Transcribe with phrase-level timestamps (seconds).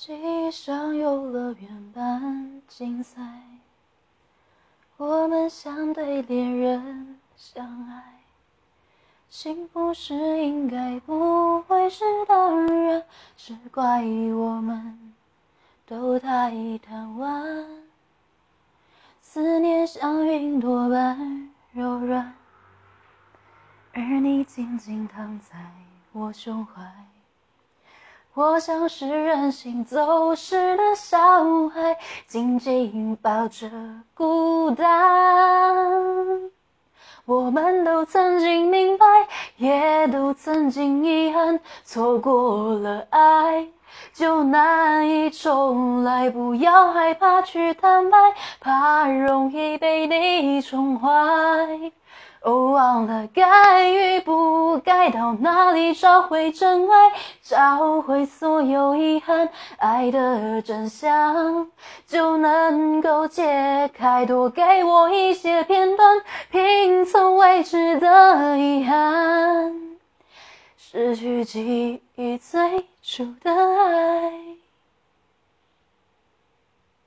[0.00, 3.20] 记忆像游乐园般精彩，
[4.96, 8.20] 我们像对恋人相爱。
[9.28, 13.02] 幸福是应该，不会是当然，
[13.36, 15.12] 只怪我们
[15.84, 17.66] 都太贪玩。
[19.20, 22.34] 思念像云朵般柔软，
[23.92, 25.56] 而你静静躺在
[26.12, 26.88] 我胸怀。
[28.38, 31.18] 我像是任性走失的小
[31.70, 33.68] 孩，紧紧抱着
[34.14, 34.86] 孤单。
[37.24, 39.04] 我们都曾经明白，
[39.56, 43.66] 也都曾经遗憾，错过了爱
[44.12, 46.30] 就难以重来。
[46.30, 48.16] 不要害怕去坦白，
[48.60, 51.10] 怕容易被你宠坏。
[52.42, 57.12] 哦，忘了该与不该，到哪里找回真爱？
[57.42, 61.68] 找回所有遗憾，爱的真相
[62.06, 64.24] 就能够解开。
[64.24, 69.98] 多给我一些片段，拼凑未知的遗憾，
[70.76, 74.47] 失去记忆最初的爱。